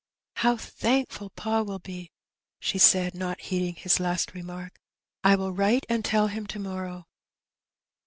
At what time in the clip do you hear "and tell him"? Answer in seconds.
5.89-6.47